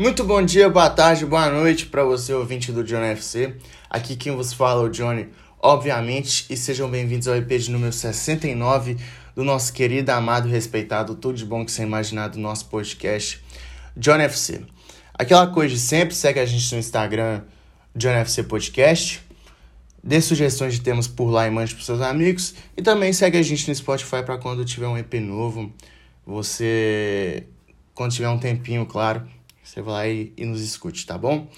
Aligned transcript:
Muito 0.00 0.24
bom 0.24 0.42
dia, 0.42 0.66
boa 0.70 0.88
tarde, 0.88 1.26
boa 1.26 1.50
noite 1.50 1.84
para 1.84 2.02
você, 2.02 2.32
ouvinte 2.32 2.72
do 2.72 2.82
Johnny 2.82 3.08
FC. 3.08 3.54
Aqui 3.90 4.16
quem 4.16 4.34
vos 4.34 4.50
fala 4.50 4.80
é 4.80 4.86
o 4.86 4.88
Johnny, 4.88 5.28
obviamente, 5.60 6.46
e 6.48 6.56
sejam 6.56 6.90
bem-vindos 6.90 7.28
ao 7.28 7.36
EP 7.36 7.46
de 7.46 7.70
número 7.70 7.92
69 7.92 8.96
do 9.36 9.44
nosso 9.44 9.70
querido, 9.74 10.10
amado 10.10 10.48
respeitado, 10.48 11.14
tudo 11.16 11.36
de 11.36 11.44
bom 11.44 11.66
que 11.66 11.70
você 11.70 11.82
imaginar 11.82 12.28
do 12.28 12.38
nosso 12.38 12.64
podcast, 12.70 13.44
Johnny 13.94 14.24
FC. 14.24 14.62
Aquela 15.12 15.48
coisa 15.48 15.74
de 15.74 15.78
sempre, 15.78 16.14
segue 16.14 16.40
a 16.40 16.46
gente 16.46 16.72
no 16.72 16.78
Instagram, 16.78 17.42
Johnny 17.94 18.20
FC 18.20 18.44
Podcast. 18.44 19.20
Dê 20.02 20.18
sugestões 20.22 20.72
de 20.72 20.80
temas 20.80 21.06
por 21.06 21.28
lá 21.28 21.46
e 21.46 21.50
mande 21.50 21.74
para 21.74 21.84
seus 21.84 22.00
amigos. 22.00 22.54
E 22.74 22.80
também 22.80 23.12
segue 23.12 23.36
a 23.36 23.42
gente 23.42 23.68
no 23.68 23.74
Spotify 23.74 24.22
para 24.24 24.38
quando 24.38 24.64
tiver 24.64 24.88
um 24.88 24.96
EP 24.96 25.12
novo, 25.16 25.70
você, 26.24 27.44
quando 27.94 28.14
tiver 28.14 28.30
um 28.30 28.38
tempinho, 28.38 28.86
claro, 28.86 29.28
você 29.62 29.82
vai 29.82 29.92
lá 29.94 30.08
e, 30.08 30.32
e 30.36 30.44
nos 30.44 30.60
escute, 30.60 31.06
tá 31.06 31.16
bom? 31.16 31.48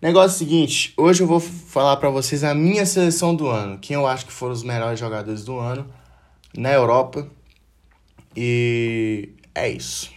Negócio 0.00 0.38
seguinte, 0.38 0.92
hoje 0.96 1.22
eu 1.22 1.26
vou 1.26 1.40
falar 1.40 1.96
para 1.96 2.10
vocês 2.10 2.44
a 2.44 2.54
minha 2.54 2.84
seleção 2.84 3.34
do 3.34 3.48
ano, 3.48 3.78
quem 3.78 3.94
eu 3.94 4.06
acho 4.06 4.26
que 4.26 4.32
foram 4.32 4.52
os 4.52 4.62
melhores 4.62 5.00
jogadores 5.00 5.44
do 5.44 5.58
ano 5.58 5.86
na 6.56 6.72
Europa. 6.72 7.26
E 8.36 9.30
é 9.54 9.70
isso. 9.70 10.10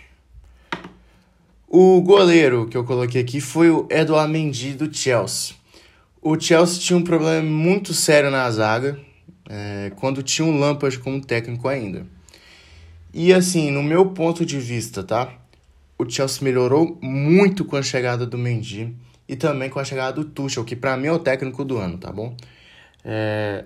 O 1.67 2.01
goleiro 2.01 2.67
que 2.67 2.75
eu 2.75 2.83
coloquei 2.83 3.21
aqui 3.21 3.39
foi 3.39 3.69
o 3.69 3.87
Eduardo 3.89 4.33
Mendy 4.33 4.73
do 4.73 4.93
Chelsea. 4.93 5.55
O 6.21 6.37
Chelsea 6.37 6.81
tinha 6.81 6.97
um 6.97 7.03
problema 7.03 7.41
muito 7.41 7.93
sério 7.93 8.29
na 8.29 8.49
zaga, 8.51 8.99
é, 9.47 9.91
quando 9.95 10.21
tinha 10.21 10.45
um 10.45 10.59
Lampard 10.59 10.99
como 10.99 11.23
técnico 11.23 11.67
ainda. 11.67 12.05
E 13.13 13.33
assim, 13.33 13.71
no 13.71 13.81
meu 13.81 14.07
ponto 14.07 14.45
de 14.45 14.59
vista, 14.59 15.03
tá? 15.03 15.38
O 15.99 16.09
Chelsea 16.09 16.41
melhorou 16.41 16.97
muito 17.01 17.65
com 17.65 17.75
a 17.75 17.83
chegada 17.83 18.25
do 18.25 18.37
Mendy 18.37 18.95
e 19.27 19.35
também 19.35 19.69
com 19.69 19.79
a 19.79 19.83
chegada 19.83 20.13
do 20.13 20.23
Tuchel, 20.23 20.63
que 20.63 20.73
para 20.73 20.95
mim 20.95 21.07
é 21.07 21.11
o 21.11 21.19
técnico 21.19 21.65
do 21.65 21.77
ano, 21.77 21.97
tá 21.97 22.09
bom? 22.09 22.37
É... 23.03 23.65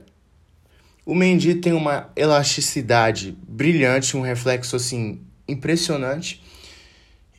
O 1.05 1.13
Mendy 1.13 1.55
tem 1.55 1.73
uma 1.73 2.09
elasticidade 2.15 3.37
brilhante, 3.47 4.17
um 4.17 4.21
reflexo 4.21 4.75
assim 4.75 5.21
impressionante. 5.47 6.41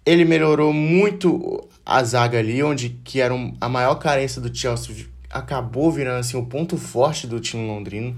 Ele 0.06 0.25
melhorou 0.25 0.73
muito 0.73 1.69
a 1.84 2.05
zaga 2.05 2.39
ali, 2.39 2.62
onde 2.62 2.91
que 3.03 3.20
era 3.20 3.34
a 3.61 3.69
maior 3.69 3.97
carência 3.97 4.41
do 4.41 4.55
Chelsea, 4.55 5.06
acabou 5.29 5.91
virando 5.91 6.20
assim 6.20 6.36
o 6.36 6.47
ponto 6.47 6.77
forte 6.77 7.27
do 7.27 7.41
time 7.41 7.67
londrino. 7.67 8.17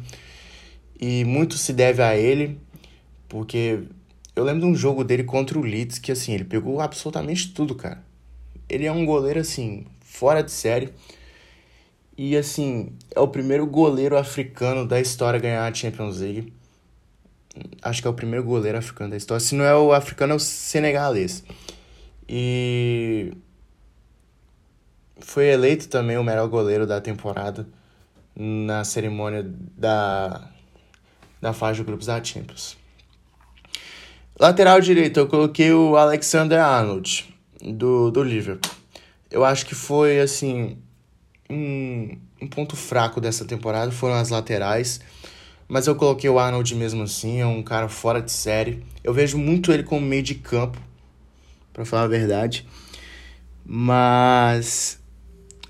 E 1.00 1.24
muito 1.24 1.56
se 1.56 1.72
deve 1.72 2.02
a 2.02 2.14
ele. 2.14 2.60
Porque 3.28 3.84
eu 4.36 4.44
lembro 4.44 4.60
de 4.60 4.66
um 4.66 4.74
jogo 4.74 5.02
dele 5.02 5.24
contra 5.24 5.58
o 5.58 5.62
Leeds 5.62 5.98
que, 5.98 6.12
assim, 6.12 6.34
ele 6.34 6.44
pegou 6.44 6.80
absolutamente 6.80 7.54
tudo, 7.54 7.74
cara. 7.74 8.04
Ele 8.68 8.84
é 8.84 8.92
um 8.92 9.06
goleiro, 9.06 9.40
assim, 9.40 9.86
fora 10.02 10.42
de 10.42 10.50
série. 10.50 10.92
E, 12.18 12.36
assim, 12.36 12.92
é 13.14 13.18
o 13.18 13.28
primeiro 13.28 13.66
goleiro 13.66 14.16
africano 14.16 14.86
da 14.86 15.00
história 15.00 15.38
a 15.38 15.40
ganhar 15.40 15.66
a 15.66 15.72
Champions 15.72 16.20
League. 16.20 16.52
Acho 17.80 18.02
que 18.02 18.06
é 18.06 18.10
o 18.10 18.14
primeiro 18.14 18.44
goleiro 18.44 18.76
africano 18.76 19.10
da 19.10 19.16
história. 19.16 19.40
Se 19.40 19.54
não 19.54 19.64
é 19.64 19.74
o 19.74 19.90
africano, 19.90 20.34
é 20.34 20.36
o 20.36 20.40
senegalês. 20.40 21.42
E 22.28 23.32
foi 25.18 25.46
eleito 25.46 25.88
também 25.88 26.18
o 26.18 26.24
melhor 26.24 26.46
goleiro 26.48 26.86
da 26.86 27.00
temporada 27.00 27.66
na 28.34 28.84
cerimônia 28.84 29.50
da, 29.76 30.50
da 31.40 31.54
fase 31.54 31.78
de 31.78 31.84
grupos 31.84 32.06
da 32.06 32.22
Champions. 32.22 32.76
Lateral 34.38 34.82
direito, 34.82 35.18
eu 35.18 35.26
coloquei 35.26 35.72
o 35.72 35.96
Alexander 35.96 36.60
Arnold, 36.62 37.34
do, 37.62 38.10
do 38.10 38.22
Liverpool. 38.22 38.70
Eu 39.30 39.42
acho 39.46 39.64
que 39.64 39.74
foi, 39.74 40.20
assim, 40.20 40.76
um, 41.48 42.18
um 42.42 42.46
ponto 42.46 42.76
fraco 42.76 43.18
dessa 43.18 43.46
temporada, 43.46 43.90
foram 43.90 44.14
as 44.14 44.28
laterais. 44.28 45.00
Mas 45.66 45.86
eu 45.86 45.96
coloquei 45.96 46.28
o 46.28 46.38
Arnold 46.38 46.74
mesmo 46.74 47.02
assim, 47.02 47.40
é 47.40 47.46
um 47.46 47.62
cara 47.62 47.88
fora 47.88 48.20
de 48.20 48.30
série. 48.30 48.84
Eu 49.02 49.14
vejo 49.14 49.38
muito 49.38 49.72
ele 49.72 49.82
como 49.82 50.04
meio 50.04 50.22
de 50.22 50.34
campo, 50.34 50.78
para 51.72 51.86
falar 51.86 52.02
a 52.02 52.08
verdade. 52.08 52.68
Mas, 53.64 55.00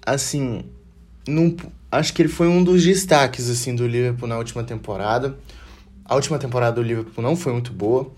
assim, 0.05 0.65
não, 1.29 1.55
acho 1.89 2.13
que 2.13 2.21
ele 2.21 2.29
foi 2.29 2.49
um 2.49 2.65
dos 2.65 2.83
destaques, 2.83 3.49
assim, 3.49 3.77
do 3.77 3.87
Liverpool 3.87 4.29
na 4.29 4.37
última 4.37 4.65
temporada. 4.65 5.39
A 6.05 6.17
última 6.17 6.37
temporada 6.37 6.75
do 6.75 6.83
Liverpool 6.83 7.23
não 7.23 7.37
foi 7.37 7.53
muito 7.53 7.73
boa. 7.73 8.11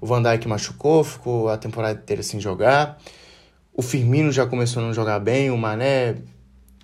O 0.00 0.06
Van 0.06 0.22
Dijk 0.22 0.48
machucou, 0.48 1.04
ficou 1.04 1.48
a 1.48 1.56
temporada 1.58 2.00
inteira 2.00 2.22
sem 2.22 2.40
jogar. 2.40 2.98
O 3.72 3.82
Firmino 3.82 4.32
já 4.32 4.46
começou 4.46 4.82
a 4.82 4.86
não 4.86 4.94
jogar 4.94 5.20
bem, 5.20 5.50
o 5.50 5.58
Mané 5.58 6.16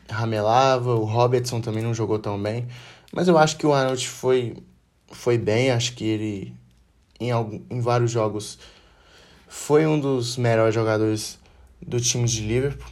ramelava, 0.09 0.95
o 0.95 1.05
Robertson 1.05 1.61
também 1.61 1.83
não 1.83 1.95
jogou 1.95 2.19
tão 2.19 2.41
bem. 2.41 2.67
Mas 3.13 3.29
eu 3.29 3.39
acho 3.39 3.57
que 3.57 3.67
o 3.67 3.73
Arnold 3.73 4.07
foi, 4.07 4.57
foi 5.11 5.39
bem, 5.39 5.71
acho 5.71 5.95
que 5.95 6.05
ele 6.05 6.55
em, 7.19 7.31
algum, 7.31 7.61
em 7.71 7.81
vários 7.81 8.11
jogos 8.11 8.59
foi 9.49 9.87
um 9.87 9.99
dos 9.99 10.37
melhores 10.37 10.75
jogadores 10.75 11.39
do 11.81 12.01
time 12.01 12.27
de 12.27 12.43
Liverpool. 12.43 12.91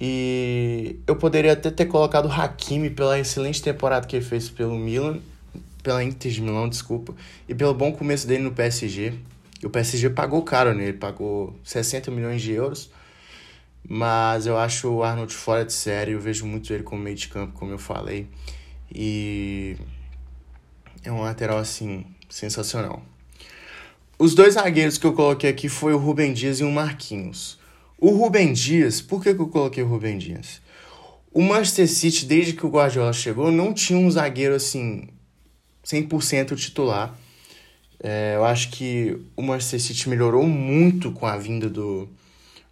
E 0.00 1.00
eu 1.06 1.16
poderia 1.16 1.52
até 1.52 1.70
ter 1.70 1.86
colocado 1.86 2.26
o 2.26 2.32
Hakimi 2.32 2.90
pela 2.90 3.18
excelente 3.18 3.62
temporada 3.62 4.06
que 4.06 4.16
ele 4.16 4.24
fez 4.24 4.48
pelo 4.48 4.76
Milan, 4.76 5.18
pela 5.82 6.02
Inter 6.02 6.30
de 6.30 6.40
Milão, 6.40 6.68
desculpa, 6.68 7.14
e 7.48 7.54
pelo 7.54 7.74
bom 7.74 7.92
começo 7.92 8.26
dele 8.26 8.42
no 8.42 8.52
PSG. 8.52 9.14
E 9.62 9.66
o 9.66 9.70
PSG 9.70 10.10
pagou 10.10 10.42
caro 10.42 10.74
nele, 10.74 10.94
pagou 10.94 11.54
60 11.62 12.10
milhões 12.10 12.42
de 12.42 12.52
euros. 12.52 12.90
Mas 13.88 14.46
eu 14.46 14.56
acho 14.56 14.88
o 14.88 15.02
Arnold 15.02 15.32
fora 15.32 15.64
de 15.64 15.72
série, 15.72 16.12
eu 16.12 16.20
vejo 16.20 16.46
muito 16.46 16.72
ele 16.72 16.82
como 16.82 17.02
meio 17.02 17.16
de 17.16 17.28
campo, 17.28 17.52
como 17.54 17.70
eu 17.70 17.78
falei. 17.78 18.28
E 18.94 19.76
é 21.02 21.10
um 21.10 21.20
lateral 21.20 21.58
assim 21.58 22.04
sensacional. 22.28 23.02
Os 24.18 24.34
dois 24.34 24.54
zagueiros 24.54 24.98
que 24.98 25.06
eu 25.06 25.12
coloquei 25.12 25.50
aqui 25.50 25.68
foi 25.68 25.92
o 25.94 25.98
Rubem 25.98 26.32
Dias 26.32 26.60
e 26.60 26.64
o 26.64 26.70
Marquinhos. 26.70 27.58
O 27.98 28.10
Rubem 28.10 28.52
Dias, 28.52 29.00
por 29.00 29.22
que, 29.22 29.34
que 29.34 29.40
eu 29.40 29.48
coloquei 29.48 29.82
o 29.82 29.86
Rubem 29.88 30.18
Dias? 30.18 30.60
O 31.32 31.42
Manchester 31.42 31.88
City, 31.88 32.26
desde 32.26 32.52
que 32.52 32.66
o 32.66 32.68
Guardiola 32.68 33.12
chegou, 33.12 33.50
não 33.50 33.72
tinha 33.72 33.98
um 33.98 34.10
zagueiro 34.10 34.54
assim 34.54 35.08
100% 35.84 36.56
titular. 36.56 37.18
É, 38.02 38.34
eu 38.34 38.44
acho 38.44 38.70
que 38.70 39.16
o 39.36 39.42
Manchester 39.42 39.80
City 39.80 40.08
melhorou 40.08 40.44
muito 40.44 41.12
com 41.12 41.24
a 41.24 41.36
vinda 41.36 41.70
do, 41.70 42.08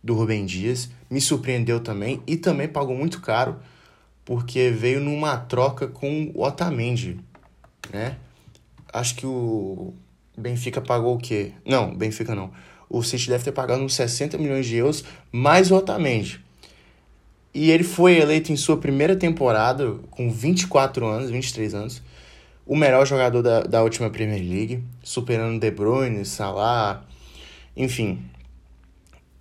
do 0.02 0.14
Rubem 0.14 0.44
Dias. 0.44 0.91
Me 1.08 1.20
surpreendeu 1.20 1.78
também 1.80 2.20
e 2.26 2.36
também 2.36 2.66
pagou 2.66 2.96
muito 2.96 3.20
caro 3.20 3.56
porque 4.24 4.70
veio 4.70 5.00
numa 5.00 5.36
troca 5.36 5.86
com 5.86 6.30
o 6.34 6.42
Otamendi, 6.42 7.18
né? 7.92 8.16
Acho 8.92 9.14
que 9.14 9.26
o 9.26 9.94
Benfica 10.36 10.80
pagou 10.80 11.14
o 11.14 11.18
quê? 11.18 11.52
Não, 11.64 11.94
Benfica 11.94 12.34
não. 12.34 12.50
O 12.88 13.02
City 13.02 13.28
deve 13.28 13.44
ter 13.44 13.52
pagado 13.52 13.82
uns 13.82 13.94
60 13.94 14.36
milhões 14.36 14.66
de 14.66 14.76
euros 14.76 15.04
mais 15.30 15.70
o 15.70 15.76
Otamendi. 15.76 16.44
E 17.52 17.70
ele 17.70 17.84
foi 17.84 18.18
eleito 18.18 18.52
em 18.52 18.56
sua 18.56 18.76
primeira 18.76 19.16
temporada, 19.16 19.94
com 20.10 20.30
24 20.30 21.06
anos, 21.06 21.30
23 21.30 21.74
anos, 21.74 22.02
o 22.70 22.76
melhor 22.76 23.04
jogador 23.04 23.42
da, 23.42 23.62
da 23.62 23.82
última 23.82 24.08
Premier 24.10 24.41
League, 24.41 24.84
superando 25.03 25.58
De 25.58 25.72
Bruyne, 25.72 26.25
Salah, 26.25 27.04
enfim. 27.76 28.25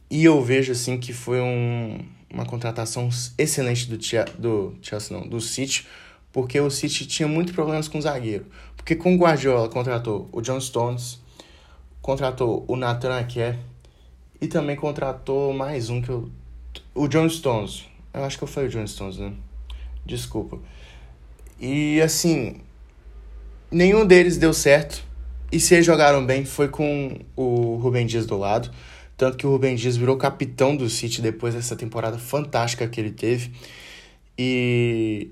E 0.09 0.25
eu 0.25 0.43
vejo 0.43 0.71
assim 0.71 0.97
que 0.97 1.13
foi 1.13 1.39
um, 1.39 1.99
uma 2.27 2.43
contratação 2.43 3.07
excelente 3.37 3.87
do, 3.87 3.99
do 4.39 4.75
Chelsea, 4.81 5.15
não, 5.15 5.27
do 5.27 5.39
City, 5.39 5.85
porque 6.33 6.59
o 6.59 6.71
City 6.71 7.05
tinha 7.05 7.27
muitos 7.27 7.53
problemas 7.53 7.87
com 7.87 7.99
o 7.99 8.01
zagueiro. 8.01 8.47
Porque 8.75 8.95
com 8.95 9.13
o 9.13 9.17
Guardiola 9.19 9.69
contratou 9.69 10.27
o 10.31 10.41
John 10.41 10.59
Stones, 10.59 11.19
contratou 12.01 12.65
o 12.67 12.75
Nathan 12.75 13.15
Ake 13.15 13.53
e 14.41 14.47
também 14.47 14.75
contratou 14.75 15.53
mais 15.53 15.91
um 15.91 16.01
que 16.01 16.09
eu. 16.09 16.31
O 16.95 17.07
John 17.07 17.29
Stones. 17.29 17.85
Eu 18.11 18.23
acho 18.23 18.39
que 18.39 18.47
falei 18.47 18.69
o 18.69 18.71
John 18.71 18.87
Stones, 18.87 19.19
né? 19.19 19.33
Desculpa. 20.03 20.57
E 21.59 22.01
assim, 22.01 22.61
nenhum 23.71 24.05
deles 24.05 24.37
deu 24.37 24.53
certo. 24.53 25.03
E 25.51 25.59
se 25.59 25.73
eles 25.73 25.85
jogaram 25.85 26.25
bem, 26.25 26.45
foi 26.45 26.67
com 26.67 27.19
o 27.35 27.75
Rubem 27.75 28.05
Dias 28.05 28.25
do 28.25 28.37
lado. 28.37 28.69
Tanto 29.17 29.37
que 29.37 29.47
o 29.47 29.49
Rubem 29.49 29.75
Dias 29.75 29.97
virou 29.97 30.15
capitão 30.15 30.75
do 30.75 30.89
City 30.89 31.21
depois 31.21 31.53
dessa 31.53 31.75
temporada 31.75 32.17
fantástica 32.17 32.87
que 32.87 32.99
ele 32.99 33.11
teve. 33.11 33.51
E 34.37 35.31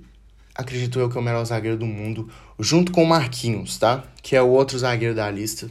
acredito 0.53 0.99
eu 0.99 1.09
que 1.09 1.17
é 1.17 1.21
o 1.21 1.23
melhor 1.23 1.45
zagueiro 1.45 1.77
do 1.77 1.85
mundo, 1.85 2.27
junto 2.59 2.91
com 2.91 3.03
o 3.03 3.07
Marquinhos, 3.07 3.77
tá? 3.77 4.03
Que 4.21 4.35
é 4.35 4.41
o 4.41 4.49
outro 4.49 4.77
zagueiro 4.77 5.15
da 5.15 5.29
lista. 5.29 5.69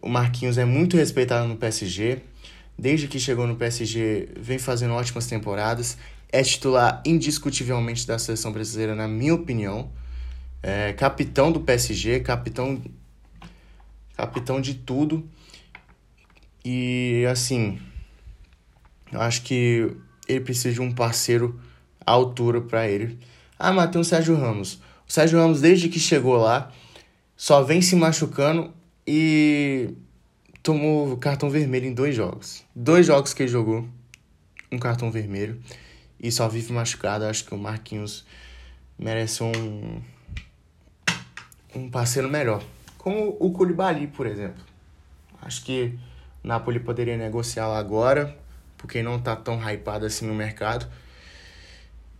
O 0.00 0.08
Marquinhos 0.08 0.56
é 0.56 0.64
muito 0.64 0.96
respeitado 0.96 1.46
no 1.48 1.56
PSG. 1.56 2.20
Desde 2.78 3.08
que 3.08 3.18
chegou 3.18 3.46
no 3.46 3.56
PSG, 3.56 4.28
vem 4.40 4.58
fazendo 4.58 4.94
ótimas 4.94 5.26
temporadas. 5.26 5.98
É 6.30 6.42
titular 6.42 7.02
indiscutivelmente 7.04 8.06
da 8.06 8.18
seleção 8.18 8.52
brasileira, 8.52 8.94
na 8.94 9.08
minha 9.08 9.34
opinião 9.34 9.90
é, 10.62 10.92
capitão 10.92 11.52
do 11.52 11.60
PSG, 11.60 12.20
capitão, 12.20 12.82
capitão 14.16 14.60
de 14.60 14.74
tudo. 14.74 15.28
E 16.64 17.24
assim, 17.30 17.80
Eu 19.12 19.20
acho 19.20 19.42
que 19.42 19.90
ele 20.26 20.40
precisa 20.40 20.72
de 20.74 20.80
um 20.80 20.92
parceiro 20.92 21.58
à 22.04 22.12
altura 22.12 22.60
para 22.60 22.88
ele. 22.88 23.18
Ah, 23.58 23.72
mas 23.72 23.90
tem 23.90 24.00
o 24.00 24.04
Sérgio 24.04 24.36
Ramos. 24.36 24.74
O 25.08 25.12
Sérgio 25.12 25.38
Ramos, 25.38 25.60
desde 25.60 25.88
que 25.88 25.98
chegou 25.98 26.36
lá, 26.36 26.70
só 27.36 27.62
vem 27.62 27.80
se 27.80 27.96
machucando 27.96 28.72
e 29.06 29.94
tomou 30.62 31.16
cartão 31.16 31.48
vermelho 31.48 31.86
em 31.86 31.94
dois 31.94 32.14
jogos. 32.14 32.64
Dois 32.74 33.06
jogos 33.06 33.32
que 33.32 33.42
ele 33.44 33.50
jogou, 33.50 33.88
um 34.70 34.78
cartão 34.78 35.10
vermelho 35.10 35.58
e 36.20 36.30
só 36.30 36.48
vive 36.48 36.72
machucado. 36.72 37.24
Acho 37.24 37.44
que 37.44 37.54
o 37.54 37.58
Marquinhos 37.58 38.26
merece 38.98 39.42
um, 39.42 40.02
um 41.78 41.90
parceiro 41.90 42.28
melhor. 42.28 42.62
Como 42.96 43.36
o 43.38 43.52
Koulibaly, 43.52 44.08
por 44.08 44.26
exemplo. 44.26 44.62
Acho 45.40 45.64
que 45.64 45.98
o 46.42 46.48
Napoli 46.48 46.80
poderia 46.80 47.16
negociá-lo 47.16 47.74
agora, 47.74 48.36
porque 48.76 49.02
não 49.02 49.18
tá 49.18 49.36
tão 49.36 49.58
hypado 49.58 50.06
assim 50.06 50.26
no 50.26 50.34
mercado. 50.34 50.86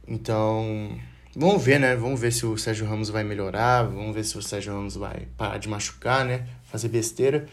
Então, 0.06 0.98
vamos 1.36 1.62
ver, 1.62 1.78
né? 1.78 1.96
Vamos 1.96 2.20
ver 2.20 2.32
se 2.32 2.46
o 2.46 2.56
Sérgio 2.56 2.86
Ramos 2.86 3.10
vai 3.10 3.24
melhorar, 3.24 3.82
vamos 3.84 4.14
ver 4.14 4.24
se 4.24 4.38
o 4.38 4.42
Sérgio 4.42 4.72
Ramos 4.72 4.96
vai 4.96 5.28
parar 5.36 5.58
de 5.58 5.68
machucar, 5.68 6.24
né? 6.24 6.46
Fazer 6.64 6.88
besteira. 6.88 7.46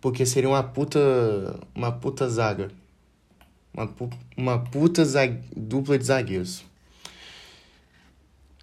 Porque 0.00 0.24
seria 0.24 0.48
uma 0.48 0.62
puta. 0.62 0.98
Uma 1.74 1.92
puta 1.92 2.28
zaga. 2.28 2.70
Uma, 3.72 3.94
uma 4.36 4.58
puta 4.58 5.04
zag, 5.04 5.40
dupla 5.54 5.98
de 5.98 6.04
zagueiros. 6.04 6.64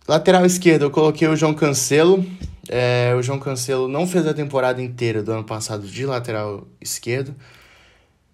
Lateral 0.07 0.45
esquerdo, 0.45 0.83
eu 0.83 0.91
coloquei 0.91 1.27
o 1.27 1.35
João 1.35 1.55
Cancelo. 1.55 2.23
É, 2.69 3.15
o 3.17 3.23
João 3.23 3.39
Cancelo 3.39 3.87
não 3.87 4.05
fez 4.05 4.27
a 4.27 4.35
temporada 4.35 4.79
inteira 4.79 5.23
do 5.23 5.31
ano 5.31 5.43
passado 5.43 5.87
de 5.87 6.05
lateral 6.05 6.67
esquerdo. 6.79 7.33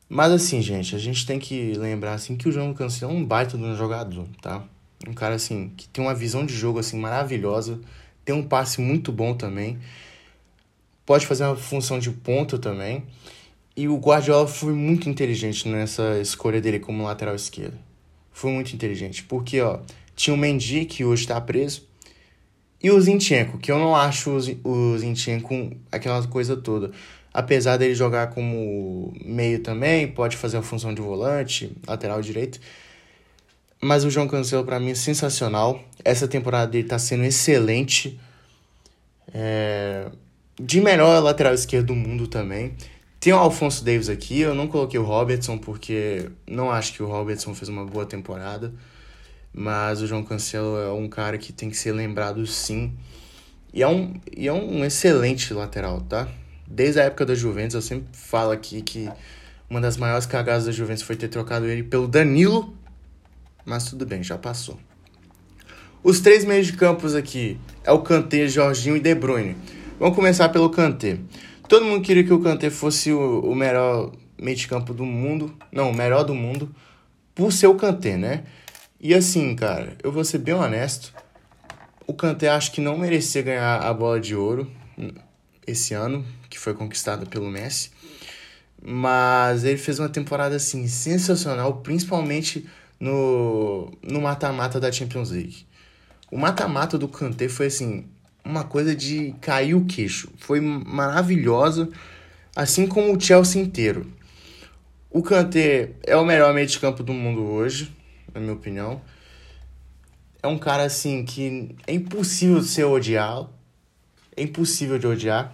Mas 0.10 0.34
assim, 0.34 0.62
gente, 0.62 0.94
a 0.94 1.00
gente 1.00 1.26
tem 1.26 1.40
que 1.40 1.74
lembrar 1.76 2.14
assim 2.14 2.36
que 2.36 2.50
o 2.50 2.52
João 2.52 2.74
Cancelo 2.74 3.14
é 3.14 3.16
um 3.16 3.24
baita 3.24 3.58
de 3.58 3.64
um 3.64 3.74
jogador, 3.78 4.28
tá? 4.42 4.66
Um 5.08 5.14
cara 5.14 5.36
assim 5.36 5.72
que 5.78 5.88
tem 5.88 6.04
uma 6.04 6.14
visão 6.14 6.46
de 6.46 6.54
jogo 6.54 6.78
assim 6.78 7.00
maravilhosa, 7.00 7.80
tem 8.26 8.36
um 8.36 8.44
passe 8.44 8.82
muito 8.82 9.10
bom 9.10 9.34
também. 9.34 9.80
Pode 11.06 11.26
fazer 11.26 11.46
uma 11.46 11.56
função 11.56 12.00
de 12.00 12.12
ponta 12.12 12.58
também. 12.58 13.06
E 13.78 13.88
o 13.88 13.96
Guardiola 13.96 14.46
foi 14.46 14.74
muito 14.74 15.08
inteligente 15.08 15.70
nessa 15.70 16.20
escolha 16.20 16.60
dele 16.60 16.80
como 16.80 17.06
lateral 17.06 17.34
esquerdo. 17.34 17.78
Foi 18.34 18.52
muito 18.52 18.74
inteligente, 18.74 19.24
porque 19.24 19.62
ó, 19.62 19.80
tinha 20.22 20.36
o 20.36 20.38
Mendy 20.38 20.86
que 20.86 21.04
hoje 21.04 21.24
está 21.24 21.42
preso 21.42 21.88
e 22.82 22.92
o 22.92 23.02
Zinchenko, 23.02 23.58
que 23.58 23.72
eu 23.72 23.80
não 23.80 23.96
acho 23.96 24.38
o 24.64 24.98
Zinchenko 24.98 25.76
aquela 25.92 26.26
coisa 26.28 26.56
toda. 26.56 26.92
Apesar 27.34 27.78
dele 27.78 27.96
jogar 27.96 28.28
como 28.28 29.12
meio 29.26 29.60
também, 29.64 30.08
pode 30.08 30.38
fazer 30.38 30.58
a 30.58 30.62
função 30.62 30.94
de 30.94 31.02
volante, 31.02 31.76
lateral 31.88 32.22
direito. 32.22 32.60
Mas 33.82 34.04
o 34.04 34.12
João 34.12 34.28
Cancelo, 34.28 34.64
para 34.64 34.80
mim, 34.80 34.92
é 34.92 34.96
sensacional. 34.96 35.82
Essa 36.06 36.28
temporada 36.28 36.72
dele 36.72 36.88
tá 36.88 37.00
sendo 37.00 37.24
excelente. 37.24 38.20
É... 39.34 40.08
De 40.60 40.80
melhor 40.82 41.24
lateral 41.24 41.56
esquerdo 41.56 41.88
do 41.88 41.96
mundo 41.96 42.28
também. 42.28 42.76
Tem 43.20 43.34
o 43.34 43.38
Alfonso 43.38 43.84
Davis 43.84 44.10
aqui, 44.10 44.42
eu 44.42 44.54
não 44.54 44.68
coloquei 44.68 45.00
o 45.00 45.04
Robertson 45.04 45.58
porque 45.58 46.30
não 46.46 46.70
acho 46.70 46.94
que 46.94 47.02
o 47.02 47.08
Robertson 47.08 47.56
fez 47.56 47.70
uma 47.70 47.86
boa 47.86 48.06
temporada. 48.06 48.72
Mas 49.54 50.02
o 50.02 50.08
João 50.08 50.24
Cancelo 50.24 50.78
é 50.78 50.92
um 50.92 51.10
cara 51.10 51.38
que 51.38 51.52
tem 51.52 51.70
que 51.70 51.78
ser 51.78 51.92
lembrado 51.92 52.46
sim. 52.48 52.94
E 53.74 53.82
é 53.82 53.88
um, 53.88 54.14
e 54.36 54.48
é 54.48 54.54
um 54.54 54.84
excelente 54.84 55.54
lateral, 55.54 56.02
tá? 56.02 56.28
Desde 56.68 57.00
a 57.00 57.04
época 57.04 57.26
da 57.26 57.36
Juventus, 57.36 57.76
eu 57.76 57.82
sempre 57.82 58.08
falo 58.14 58.52
aqui 58.52 58.82
que 58.82 59.10
uma 59.70 59.80
das 59.80 59.98
maiores 59.98 60.26
cagadas 60.26 60.66
da 60.66 60.72
Juventus 60.72 61.04
foi 61.04 61.16
ter 61.16 61.28
trocado 61.28 61.66
ele 61.66 61.84
pelo 61.84 62.08
Danilo. 62.08 62.74
Mas 63.66 63.86
tudo 63.86 64.06
bem, 64.06 64.24
já 64.24 64.38
passou. 64.38 64.80
Os 66.04 66.20
três 66.20 66.44
meios 66.44 66.68
de 66.68 66.74
campos 66.74 67.14
aqui 67.14 67.60
é 67.84 67.92
o 67.92 68.00
Kanté, 68.00 68.48
Jorginho 68.48 68.98
e 68.98 69.00
De 69.00 69.14
Bruyne. 69.14 69.56
Vamos 70.00 70.16
começar 70.16 70.50
pelo 70.50 70.70
Kanté. 70.70 71.20
Todo 71.68 71.86
mundo 71.86 72.04
queria 72.04 72.24
que 72.24 72.34
o 72.34 72.42
Kanté 72.42 72.70
fosse 72.70 73.12
o, 73.12 73.42
o 73.42 73.56
melhor 73.56 74.12
meio 74.42 74.58
de 74.58 74.68
campo 74.68 74.94
do 74.94 75.06
mundo. 75.06 75.54
Não, 75.72 75.92
o 75.92 75.96
melhor 75.96 76.24
do 76.24 76.34
mundo. 76.34 76.74
Por 77.36 77.54
ser 77.54 77.68
o 77.68 77.76
Kanté, 77.76 78.18
né? 78.18 78.44
E 79.04 79.16
assim, 79.16 79.56
cara, 79.56 79.98
eu 80.04 80.12
vou 80.12 80.24
ser 80.24 80.38
bem 80.38 80.54
honesto. 80.54 81.12
O 82.06 82.14
Kanté 82.14 82.48
acho 82.48 82.72
que 82.72 82.80
não 82.80 83.00
merecia 83.00 83.42
ganhar 83.42 83.80
a 83.80 83.92
bola 83.92 84.20
de 84.20 84.36
ouro 84.36 84.70
esse 85.66 85.96
ano, 85.96 86.24
que 86.48 86.60
foi 86.60 86.76
conquistada 86.76 87.26
pelo 87.26 87.50
Messi. 87.50 87.90
Mas 88.80 89.64
ele 89.64 89.80
fez 89.80 89.98
uma 89.98 90.08
temporada 90.08 90.56
assim 90.56 90.88
sensacional, 90.88 91.78
principalmente 91.78 92.70
no 93.00 93.92
no 94.04 94.22
mata-mata 94.22 94.80
da 94.80 94.92
Champions 94.92 95.32
League. 95.32 95.66
O 96.30 96.38
mata-mata 96.38 96.96
do 96.96 97.08
Kanté 97.08 97.50
foi 97.50 97.66
assim, 97.66 98.06
uma 98.46 98.66
coisa 98.66 98.96
de 98.96 99.34
cair 99.42 99.74
o 99.74 99.86
queixo. 99.86 100.30
Foi 100.38 100.60
maravilhosa, 100.62 101.90
assim 102.56 102.86
como 102.86 103.18
o 103.18 103.20
Chelsea 103.20 103.60
inteiro. 103.60 104.14
O 105.10 105.24
Kanté 105.24 105.94
é 106.04 106.16
o 106.16 106.24
melhor 106.24 106.54
meio 106.54 106.68
de 106.68 106.80
campo 106.80 107.02
do 107.02 107.14
mundo 107.14 107.44
hoje, 107.44 107.92
na 108.34 108.40
minha 108.40 108.54
opinião. 108.54 109.02
É 110.44 110.48
um 110.48 110.58
cara 110.58 110.84
assim 110.84 111.24
que 111.24 111.76
é 111.86 111.94
impossível 111.94 112.60
de 112.60 112.68
ser 112.68 112.84
odiado. 112.86 113.50
É 114.36 114.42
impossível 114.44 114.98
de 114.98 115.08
odiar. 115.08 115.54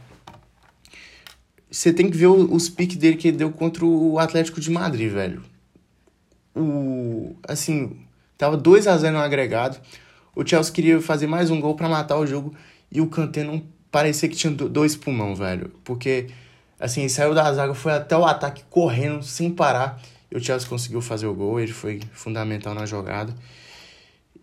Você 1.70 1.92
tem 1.92 2.10
que 2.10 2.18
ver 2.18 2.28
os 2.28 2.70
piques 2.70 2.96
dele 2.96 3.18
que 3.18 3.28
ele 3.28 3.38
deu 3.38 3.52
contra 3.52 3.86
o 3.86 4.18
Atlético 4.18 4.62
de 4.62 4.72
Madrid, 4.72 5.12
velho. 5.12 5.44
O 6.56 7.36
assim, 7.48 8.00
tava 8.38 8.56
2 8.56 8.88
a 8.88 8.98
0 8.98 9.18
no 9.18 9.22
agregado. 9.22 9.78
O 10.34 10.48
Chelsea 10.48 10.74
queria 10.74 11.02
fazer 11.02 11.28
mais 11.28 11.50
um 11.50 11.60
gol 11.60 11.76
para 11.76 11.90
matar 11.90 12.18
o 12.18 12.26
jogo 12.26 12.56
e 12.92 13.02
o 13.02 13.08
Kanté 13.08 13.44
não 13.44 13.62
parecia 13.92 14.30
que 14.30 14.36
tinha 14.36 14.54
dois 14.54 14.96
pulmão, 14.96 15.36
velho. 15.36 15.72
Porque 15.84 16.28
assim, 16.80 17.10
saiu 17.10 17.34
da 17.34 17.52
zaga, 17.54 17.74
foi 17.74 17.92
até 17.92 18.16
o 18.16 18.26
ataque 18.26 18.64
correndo 18.70 19.24
sem 19.24 19.52
parar 19.52 20.02
e 20.32 20.38
o 20.38 20.44
Chelsea 20.44 20.68
conseguiu 20.68 21.02
fazer 21.02 21.28
o 21.28 21.34
gol, 21.34 21.60
ele 21.60 21.74
foi 21.74 22.02
fundamental 22.12 22.74
na 22.74 22.86
jogada. 22.86 23.34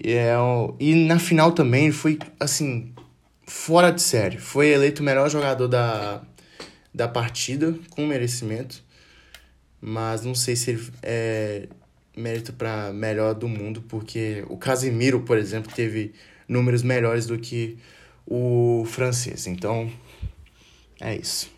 E, 0.02 0.12
é, 0.12 0.34
e 0.80 0.94
na 1.06 1.18
final 1.18 1.52
também 1.52 1.92
foi, 1.92 2.18
assim, 2.40 2.92
fora 3.46 3.90
de 3.90 4.02
série. 4.02 4.38
Foi 4.38 4.68
eleito 4.68 5.02
o 5.02 5.04
melhor 5.04 5.28
jogador 5.28 5.68
da, 5.68 6.22
da 6.92 7.06
partida, 7.06 7.74
com 7.90 8.06
merecimento. 8.06 8.82
Mas 9.80 10.24
não 10.24 10.34
sei 10.34 10.56
se 10.56 10.70
ele 10.70 10.90
é 11.02 11.68
mérito 12.16 12.52
para 12.52 12.92
melhor 12.92 13.34
do 13.34 13.48
mundo, 13.48 13.82
porque 13.88 14.44
o 14.48 14.56
Casemiro, 14.56 15.20
por 15.20 15.36
exemplo, 15.36 15.72
teve 15.74 16.14
números 16.48 16.82
melhores 16.82 17.26
do 17.26 17.38
que 17.38 17.76
o 18.26 18.84
francês. 18.86 19.46
Então, 19.46 19.90
é 21.00 21.14
isso. 21.16 21.50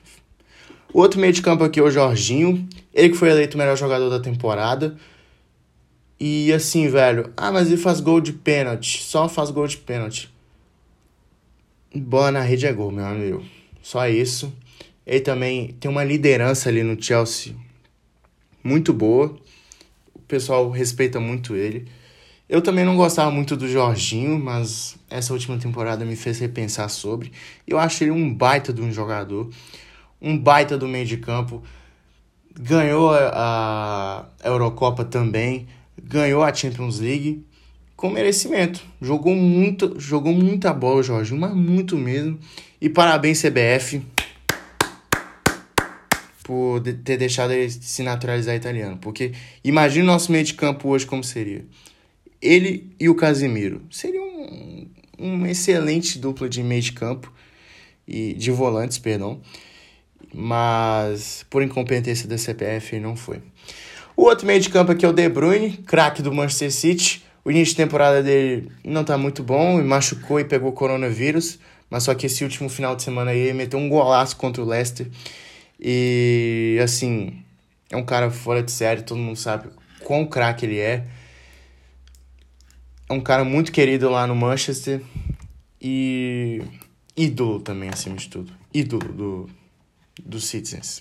Outro 0.96 1.20
meio 1.20 1.30
de 1.30 1.42
campo 1.42 1.62
aqui 1.62 1.78
é 1.78 1.82
o 1.82 1.90
Jorginho. 1.90 2.66
Ele 2.94 3.10
que 3.10 3.18
foi 3.18 3.28
eleito 3.28 3.54
o 3.54 3.58
melhor 3.58 3.76
jogador 3.76 4.08
da 4.08 4.18
temporada. 4.18 4.96
E 6.18 6.50
assim, 6.54 6.88
velho. 6.88 7.34
Ah, 7.36 7.52
mas 7.52 7.68
ele 7.68 7.76
faz 7.76 8.00
gol 8.00 8.18
de 8.18 8.32
pênalti. 8.32 9.02
Só 9.02 9.28
faz 9.28 9.50
gol 9.50 9.66
de 9.66 9.76
pênalti. 9.76 10.34
Bola 11.94 12.32
na 12.32 12.40
rede 12.40 12.64
é 12.64 12.72
gol, 12.72 12.90
meu 12.90 13.04
amigo. 13.04 13.44
Só 13.82 14.08
isso. 14.08 14.50
Ele 15.06 15.20
também 15.20 15.76
tem 15.78 15.90
uma 15.90 16.02
liderança 16.02 16.70
ali 16.70 16.82
no 16.82 17.00
Chelsea 17.00 17.54
muito 18.64 18.94
boa. 18.94 19.36
O 20.14 20.20
pessoal 20.20 20.70
respeita 20.70 21.20
muito 21.20 21.54
ele. 21.54 21.86
Eu 22.48 22.62
também 22.62 22.86
não 22.86 22.96
gostava 22.96 23.30
muito 23.30 23.54
do 23.54 23.68
Jorginho, 23.68 24.38
mas 24.38 24.96
essa 25.10 25.34
última 25.34 25.58
temporada 25.58 26.06
me 26.06 26.16
fez 26.16 26.38
repensar 26.38 26.88
sobre. 26.88 27.32
Eu 27.68 27.78
acho 27.78 28.02
ele 28.02 28.12
um 28.12 28.32
baita 28.32 28.72
de 28.72 28.80
um 28.80 28.90
jogador 28.90 29.50
um 30.20 30.36
baita 30.38 30.76
do 30.76 30.88
meio 30.88 31.06
de 31.06 31.16
campo, 31.16 31.62
ganhou 32.58 33.10
a 33.12 34.28
Eurocopa 34.42 35.04
também, 35.04 35.66
ganhou 36.02 36.42
a 36.42 36.52
Champions 36.52 36.98
League 36.98 37.44
com 37.94 38.10
merecimento. 38.10 38.82
Jogou 39.00 39.34
muito, 39.34 39.98
jogou 39.98 40.32
muita 40.32 40.72
bola, 40.72 41.02
Jorge, 41.02 41.34
mas 41.34 41.54
muito 41.54 41.96
mesmo. 41.96 42.38
E 42.80 42.88
parabéns 42.88 43.42
CBF 43.42 44.02
por 46.44 46.80
ter 46.80 47.16
deixado 47.16 47.52
ele 47.52 47.68
se 47.68 48.02
naturalizar 48.04 48.54
italiano, 48.54 48.98
porque 48.98 49.32
imagina 49.64 50.04
o 50.04 50.06
nosso 50.06 50.30
meio 50.30 50.44
de 50.44 50.54
campo 50.54 50.88
hoje 50.88 51.04
como 51.04 51.24
seria. 51.24 51.64
Ele 52.40 52.94
e 53.00 53.08
o 53.08 53.14
Casimiro. 53.16 53.82
Seria 53.90 54.22
um, 54.22 54.88
um 55.18 55.46
excelente 55.46 56.18
dupla 56.18 56.48
de 56.48 56.62
meio 56.62 56.82
de 56.82 56.92
campo 56.92 57.32
e 58.06 58.34
de 58.34 58.52
volantes, 58.52 58.98
perdão 58.98 59.40
mas 60.36 61.46
por 61.48 61.62
incompetência 61.62 62.28
da 62.28 62.36
CPF 62.36 63.00
não 63.00 63.16
foi. 63.16 63.40
O 64.14 64.24
outro 64.24 64.46
meio 64.46 64.60
de 64.60 64.68
campo 64.68 64.92
aqui 64.92 65.04
é 65.04 65.08
o 65.08 65.12
De 65.12 65.28
Bruyne, 65.28 65.78
craque 65.78 66.20
do 66.20 66.32
Manchester 66.32 66.70
City. 66.70 67.24
O 67.42 67.50
início 67.50 67.72
de 67.72 67.76
temporada 67.76 68.22
dele 68.22 68.70
não 68.84 69.02
tá 69.02 69.16
muito 69.16 69.42
bom, 69.42 69.80
e 69.80 69.82
machucou 69.82 70.38
e 70.38 70.44
pegou 70.44 70.72
coronavírus, 70.72 71.58
mas 71.88 72.02
só 72.02 72.14
que 72.14 72.26
esse 72.26 72.44
último 72.44 72.68
final 72.68 72.94
de 72.94 73.02
semana 73.02 73.30
aí 73.30 73.38
ele 73.38 73.54
meteu 73.54 73.78
um 73.78 73.88
golaço 73.88 74.36
contra 74.36 74.62
o 74.62 74.66
Leicester. 74.66 75.06
E 75.80 76.78
assim, 76.82 77.42
é 77.90 77.96
um 77.96 78.04
cara 78.04 78.30
fora 78.30 78.62
de 78.62 78.72
série, 78.72 79.02
todo 79.02 79.18
mundo 79.18 79.36
sabe 79.36 79.68
quão 80.02 80.26
craque 80.26 80.66
ele 80.66 80.78
é. 80.78 81.06
É 83.08 83.12
um 83.12 83.20
cara 83.20 83.44
muito 83.44 83.72
querido 83.72 84.10
lá 84.10 84.26
no 84.26 84.34
Manchester 84.34 85.00
e 85.80 86.62
ídolo 87.16 87.60
também, 87.60 87.88
acima 87.88 88.16
de 88.16 88.28
tudo. 88.28 88.52
Ídolo 88.74 89.12
do, 89.12 89.50
do 90.24 90.40
Citizens. 90.40 91.00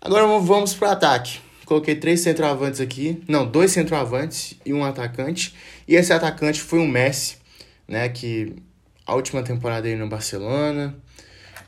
Agora 0.00 0.26
vamos 0.26 0.74
pro 0.74 0.88
ataque. 0.88 1.40
Coloquei 1.64 1.94
três 1.94 2.20
centroavantes 2.20 2.80
aqui. 2.80 3.22
Não, 3.28 3.46
dois 3.46 3.70
centroavantes 3.70 4.54
e 4.66 4.72
um 4.72 4.84
atacante. 4.84 5.54
E 5.86 5.94
esse 5.94 6.12
atacante 6.12 6.60
foi 6.60 6.80
o 6.80 6.88
Messi, 6.88 7.36
né? 7.86 8.08
Que 8.08 8.54
a 9.06 9.14
última 9.14 9.42
temporada 9.42 9.86
aí 9.86 9.96
no 9.96 10.08
Barcelona. 10.08 10.94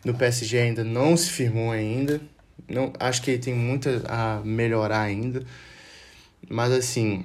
No 0.04 0.14
PSG 0.14 0.58
ainda 0.58 0.84
não 0.84 1.16
se 1.16 1.30
firmou 1.30 1.70
ainda. 1.70 2.20
Não, 2.68 2.92
acho 2.98 3.22
que 3.22 3.30
ele 3.30 3.42
tem 3.42 3.54
muito 3.54 3.88
a 4.08 4.42
melhorar 4.44 5.00
ainda. 5.00 5.44
Mas 6.48 6.72
assim. 6.72 7.24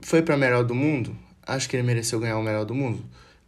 Foi 0.00 0.20
para 0.20 0.36
melhor 0.36 0.64
do 0.64 0.74
mundo? 0.74 1.16
Acho 1.46 1.68
que 1.68 1.76
ele 1.76 1.82
mereceu 1.82 2.20
ganhar 2.20 2.36
o 2.36 2.42
melhor 2.42 2.64
do 2.64 2.74
mundo. 2.74 3.02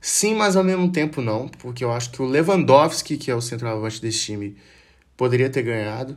Sim, 0.08 0.36
mas 0.36 0.54
ao 0.54 0.62
mesmo 0.62 0.92
tempo 0.92 1.20
não, 1.20 1.48
porque 1.48 1.82
eu 1.82 1.92
acho 1.92 2.12
que 2.12 2.22
o 2.22 2.26
Lewandowski, 2.26 3.16
que 3.16 3.28
é 3.28 3.34
o 3.34 3.40
centroavante 3.40 4.00
desse 4.00 4.20
time, 4.20 4.56
poderia 5.16 5.50
ter 5.50 5.64
ganhado, 5.64 6.16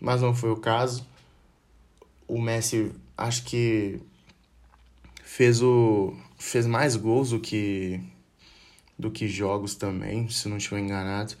mas 0.00 0.22
não 0.22 0.34
foi 0.34 0.50
o 0.50 0.56
caso. 0.56 1.06
O 2.26 2.40
Messi, 2.40 2.90
acho 3.14 3.44
que 3.44 4.00
fez 5.22 5.60
o 5.62 6.16
fez 6.38 6.66
mais 6.66 6.96
gols 6.96 7.28
do 7.30 7.38
que 7.38 8.00
do 8.98 9.10
que 9.10 9.28
jogos 9.28 9.74
também, 9.74 10.26
se 10.30 10.48
não 10.48 10.56
estiver 10.56 10.80
enganado. 10.80 11.34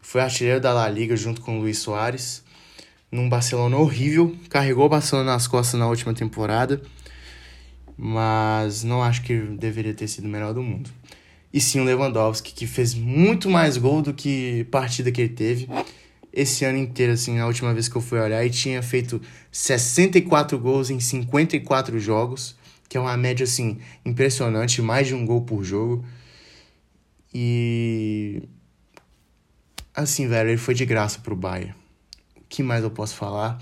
Foi 0.00 0.20
artilheiro 0.20 0.60
da 0.60 0.72
La 0.72 0.88
Liga 0.88 1.16
junto 1.16 1.40
com 1.40 1.58
o 1.58 1.62
Luiz 1.62 1.78
Soares, 1.78 2.44
num 3.10 3.28
Barcelona 3.28 3.76
horrível, 3.76 4.36
carregou 4.48 4.86
o 4.86 4.88
Barcelona 4.88 5.32
nas 5.32 5.48
costas 5.48 5.80
na 5.80 5.88
última 5.88 6.14
temporada, 6.14 6.80
mas 7.96 8.82
não 8.82 9.02
acho 9.02 9.22
que 9.22 9.36
deveria 9.36 9.94
ter 9.94 10.08
sido 10.08 10.24
o 10.24 10.28
melhor 10.28 10.52
do 10.54 10.62
mundo. 10.62 10.90
E 11.52 11.60
sim 11.60 11.80
o 11.80 11.84
Lewandowski, 11.84 12.52
que 12.52 12.66
fez 12.66 12.94
muito 12.94 13.50
mais 13.50 13.76
gol 13.76 14.00
do 14.00 14.14
que 14.14 14.66
partida 14.70 15.12
que 15.12 15.20
ele 15.20 15.34
teve 15.34 15.68
esse 16.32 16.64
ano 16.64 16.78
inteiro, 16.78 17.12
assim, 17.12 17.38
a 17.38 17.46
última 17.46 17.74
vez 17.74 17.88
que 17.88 17.96
eu 17.96 18.00
fui 18.00 18.18
olhar, 18.18 18.44
e 18.44 18.48
tinha 18.48 18.82
feito 18.82 19.20
64 19.50 20.58
gols 20.58 20.88
em 20.88 20.98
54 20.98 21.98
jogos, 22.00 22.56
que 22.88 22.96
é 22.96 23.00
uma 23.00 23.16
média, 23.16 23.44
assim, 23.44 23.78
impressionante, 24.04 24.80
mais 24.80 25.06
de 25.06 25.14
um 25.14 25.26
gol 25.26 25.42
por 25.42 25.62
jogo. 25.62 26.04
E. 27.34 28.42
Assim, 29.94 30.26
velho, 30.26 30.50
ele 30.50 30.58
foi 30.58 30.74
de 30.74 30.86
graça 30.86 31.20
pro 31.20 31.36
Bayern. 31.36 31.74
O 32.36 32.44
que 32.48 32.62
mais 32.62 32.82
eu 32.82 32.90
posso 32.90 33.14
falar? 33.14 33.58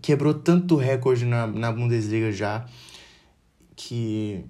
Quebrou 0.00 0.34
tanto 0.34 0.76
recorde 0.76 1.24
na, 1.24 1.46
na 1.46 1.72
Bundesliga 1.72 2.30
já 2.30 2.66
que 3.76 4.44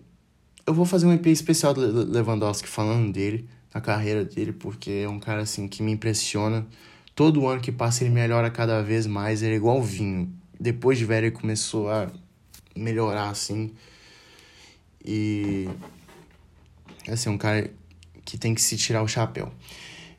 eu 0.65 0.73
vou 0.73 0.87
fazer 0.87 1.07
um 1.07 1.13
EP 1.13 1.27
especial 1.27 1.75
do 1.75 2.11
Lewandowski 2.11 2.69
falando 2.69 3.13
dele, 3.13 3.49
da 3.73 3.81
carreira 3.81 4.25
dele, 4.25 4.53
porque 4.53 5.03
é 5.05 5.09
um 5.09 5.19
cara 5.21 5.43
assim 5.43 5.69
que 5.69 5.83
me 5.83 5.93
impressiona. 5.93 6.67
Todo 7.15 7.47
ano 7.47 7.61
que 7.61 7.73
passa 7.73 8.05
ele 8.05 8.15
melhora 8.15 8.51
cada 8.51 8.83
vez 8.83 9.07
mais, 9.07 9.43
ele 9.43 9.55
é 9.55 9.57
igual 9.57 9.83
vinho. 9.83 10.33
Depois 10.59 10.97
de 10.97 11.05
velho 11.05 11.27
ele 11.27 11.37
começou 11.37 11.91
a 11.91 12.11
melhorar 12.75 13.31
assim. 13.31 13.73
E 15.05 15.69
assim, 17.09 17.29
um 17.29 17.39
cara 17.39 17.71
que 18.25 18.37
tem 18.37 18.55
que 18.55 18.61
se 18.61 18.77
tirar 18.77 19.03
o 19.03 19.09
chapéu. 19.09 19.53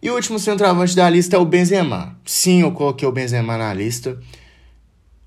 E 0.01 0.09
o 0.09 0.15
último 0.15 0.39
centroavante 0.39 0.95
da 0.95 1.09
lista 1.09 1.35
é 1.35 1.39
o 1.39 1.45
Benzema. 1.45 2.17
Sim, 2.23 2.61
eu 2.61 2.71
coloquei 2.71 3.07
o 3.07 3.11
Benzema 3.11 3.57
na 3.57 3.73
lista. 3.73 4.19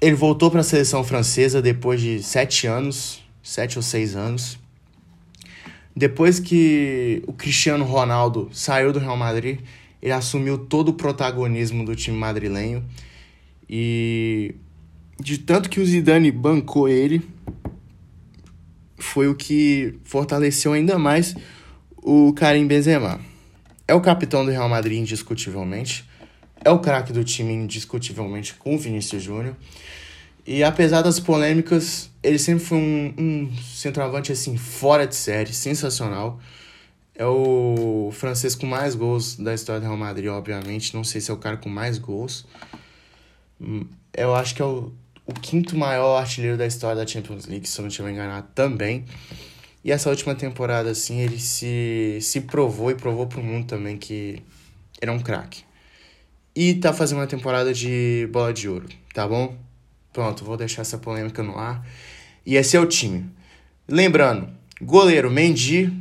Ele 0.01 0.15
voltou 0.15 0.51
para 0.51 0.61
a 0.61 0.65
seleção 0.65 1.05
francesa 1.05 1.61
depois 1.61 2.01
de 2.01 2.23
sete 2.23 2.67
anos, 2.67 3.20
sete 3.43 3.79
ou 3.79 3.83
seis 3.83 4.15
anos. 4.17 4.59
Depois 5.95 6.39
que 6.39 7.23
o 7.27 7.33
Cristiano 7.33 7.85
Ronaldo 7.85 8.49
saiu 8.53 8.93
do 8.93 8.99
Real 8.99 9.17
Madrid, 9.17 9.61
ele 10.01 10.13
assumiu 10.13 10.57
todo 10.57 10.91
o 10.91 10.95
protagonismo 10.95 11.85
do 11.85 11.95
time 11.95 12.17
madrilenho. 12.17 12.85
E 13.69 14.55
de 15.19 15.39
tanto 15.39 15.69
que 15.69 15.81
o 15.81 15.85
Zidane 15.85 16.31
bancou 16.31 16.89
ele, 16.89 17.23
foi 18.97 19.29
o 19.29 19.35
que 19.35 19.99
fortaleceu 20.05 20.73
ainda 20.73 20.99
mais 20.99 21.35
o 21.97 22.33
Karim 22.33 22.67
Benzema. 22.67 23.21
É 23.87 23.95
o 23.95 24.01
capitão 24.01 24.45
do 24.45 24.51
Real 24.51 24.69
Madrid 24.69 24.99
indiscutivelmente. 24.99 26.09
É 26.65 26.71
o 26.71 26.79
craque 26.79 27.13
do 27.13 27.25
time 27.25 27.53
indiscutivelmente 27.53 28.55
com 28.55 28.75
o 28.75 28.79
Vinícius 28.79 29.23
Júnior. 29.23 29.57
E 30.47 30.65
apesar 30.65 31.03
das 31.03 31.21
polêmicas, 31.21 32.11
ele 32.23 32.39
sempre 32.39 32.65
foi 32.65 32.79
um, 32.79 33.15
um 33.19 33.57
centroavante 33.63 34.33
assim 34.33 34.57
fora 34.57 35.07
de 35.07 35.15
série, 35.15 35.53
sensacional. 35.53 36.41
É 37.15 37.27
o 37.27 38.11
francês 38.13 38.55
com 38.55 38.67
mais 38.67 38.95
gols 38.95 39.37
da 39.37 39.53
história 39.53 39.81
do 39.81 39.87
Real 39.87 39.97
Madrid, 39.97 40.29
obviamente. 40.29 40.95
Não 40.95 41.05
sei 41.05 41.21
se 41.21 41.31
é 41.31 41.35
o 41.35 41.37
cara 41.37 41.57
com 41.57 41.69
mais 41.69 41.99
gols. 41.99 42.47
Hum, 43.61 43.87
eu 44.15 44.35
acho 44.35 44.55
que 44.55 44.63
é 44.63 44.65
o, 44.65 44.93
o 45.27 45.35
quinto 45.35 45.77
maior 45.77 46.17
artilheiro 46.17 46.57
da 46.57 46.67
história 46.67 46.97
da 46.97 47.07
Champions 47.07 47.47
League, 47.47 47.69
se 47.69 47.79
eu 47.79 47.83
não 47.83 47.89
estiver 47.89 48.11
enganado, 48.11 48.49
também. 48.55 49.05
E 49.85 49.93
essa 49.93 50.11
última 50.11 50.35
temporada, 50.35 50.91
assim, 50.91 51.21
ele 51.21 51.39
se, 51.39 52.19
se 52.21 52.43
provou 52.43 52.91
e 52.91 52.95
provou 52.95 53.27
pro 53.27 53.43
mundo 53.43 53.67
também 53.67 53.97
que 53.97 54.43
ele 55.01 55.11
é 55.11 55.13
um 55.13 55.21
craque. 55.21 55.65
E 56.55 56.75
tá 56.75 56.93
fazendo 56.93 57.19
uma 57.19 57.27
temporada 57.27 57.73
de 57.73 58.29
bola 58.33 58.53
de 58.53 58.69
ouro, 58.69 58.89
tá 59.15 59.27
bom? 59.27 59.57
Pronto, 60.13 60.45
vou 60.45 60.57
deixar 60.57 60.83
essa 60.83 60.99
polêmica 60.99 61.43
no 61.43 61.59
ar. 61.59 61.87
E 62.45 62.57
esse 62.57 62.77
é 62.77 62.81
o 62.81 62.87
time. 62.87 63.31
Lembrando, 63.89 64.49
goleiro 64.81 65.31
Mendy, 65.31 65.93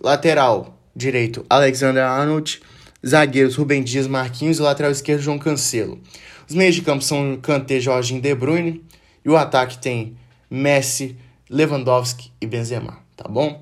lateral 0.00 0.78
direito 0.94 1.44
Alexander 1.48 2.04
Arnold, 2.04 2.60
zagueiros 3.04 3.56
Rubem 3.56 3.82
Dias, 3.82 4.06
Marquinhos 4.06 4.58
e 4.58 4.62
lateral 4.62 4.92
esquerdo 4.92 5.22
João 5.22 5.38
Cancelo. 5.38 6.00
Os 6.48 6.54
meios 6.54 6.74
de 6.74 6.82
campo 6.82 7.02
são 7.02 7.38
Kanté, 7.40 7.80
Jorginho, 7.80 8.20
De 8.20 8.34
Bruyne 8.34 8.84
e 9.24 9.28
o 9.28 9.36
ataque 9.36 9.78
tem 9.78 10.16
Messi, 10.50 11.16
Lewandowski 11.48 12.30
e 12.40 12.46
Benzema, 12.46 12.98
tá 13.16 13.28
bom? 13.28 13.60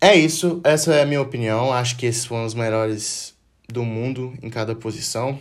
É 0.00 0.14
isso, 0.14 0.60
essa 0.62 0.94
é 0.94 1.02
a 1.02 1.06
minha 1.06 1.20
opinião. 1.20 1.72
Acho 1.72 1.96
que 1.96 2.06
esses 2.06 2.24
foram 2.24 2.44
os 2.44 2.54
melhores 2.54 3.34
do 3.68 3.84
mundo 3.84 4.34
em 4.42 4.48
cada 4.48 4.74
posição. 4.74 5.40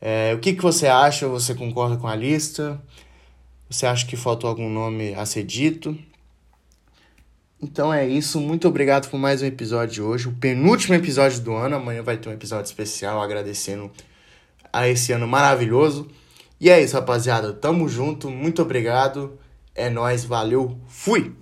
É, 0.00 0.32
o 0.34 0.38
que, 0.38 0.54
que 0.54 0.62
você 0.62 0.86
acha? 0.86 1.28
Você 1.28 1.54
concorda 1.54 1.96
com 1.96 2.08
a 2.08 2.16
lista? 2.16 2.80
Você 3.68 3.86
acha 3.86 4.06
que 4.06 4.16
faltou 4.16 4.48
algum 4.48 4.68
nome 4.68 5.14
a 5.14 5.26
ser 5.26 5.44
dito? 5.44 5.96
Então 7.62 7.92
é 7.92 8.08
isso. 8.08 8.40
Muito 8.40 8.66
obrigado 8.66 9.10
por 9.10 9.18
mais 9.18 9.42
um 9.42 9.46
episódio 9.46 9.94
de 9.94 10.02
hoje. 10.02 10.28
O 10.28 10.32
penúltimo 10.32 10.94
episódio 10.94 11.40
do 11.40 11.52
ano. 11.52 11.76
Amanhã 11.76 12.02
vai 12.02 12.16
ter 12.16 12.30
um 12.30 12.32
episódio 12.32 12.64
especial 12.64 13.20
agradecendo 13.20 13.90
a 14.72 14.88
esse 14.88 15.12
ano 15.12 15.28
maravilhoso. 15.28 16.08
E 16.58 16.70
é 16.70 16.82
isso, 16.82 16.94
rapaziada. 16.94 17.52
Tamo 17.52 17.88
junto. 17.88 18.30
Muito 18.30 18.62
obrigado. 18.62 19.38
É 19.74 19.90
nós, 19.90 20.24
valeu. 20.24 20.78
Fui. 20.88 21.34